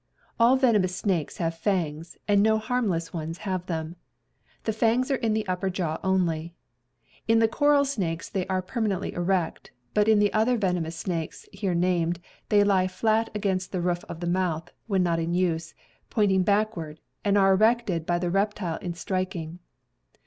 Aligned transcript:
All 0.39 0.55
venomous 0.55 0.95
snakes 0.95 1.37
have 1.37 1.55
fangs, 1.59 2.17
and 2.27 2.41
no 2.41 2.57
harmless 2.57 3.13
ones 3.13 3.37
have 3.45 3.67
them. 3.67 3.97
The 4.63 4.73
fangs 4.73 5.11
are 5.11 5.17
in 5.21 5.35
the 5.35 5.45
upper 5.47 5.69
jaw 5.69 5.99
only. 6.03 6.55
In 7.27 7.37
the 7.37 7.47
coral 7.47 7.85
snakes 7.85 8.27
they 8.27 8.47
are 8.47 8.63
permanently 8.63 9.13
erect, 9.13 9.69
but 9.93 10.07
in 10.07 10.17
the 10.17 10.33
other 10.33 10.57
venomous 10.57 10.95
snakes 10.95 11.47
here 11.53 11.75
named 11.75 12.19
they 12.49 12.63
lie 12.63 12.87
flat 12.87 13.29
against 13.35 13.71
the 13.71 13.79
roof 13.79 14.03
of 14.09 14.21
the 14.21 14.25
mouth, 14.27 14.71
when 14.87 15.03
not 15.03 15.19
in 15.19 15.35
use, 15.35 15.75
point 16.09 16.31
ing 16.31 16.41
backward, 16.41 16.99
and 17.23 17.37
are 17.37 17.53
erected 17.53 18.07
by 18.07 18.17
the 18.17 18.31
reptile 18.31 18.77
in 18.79 18.95
striking. 18.95 19.59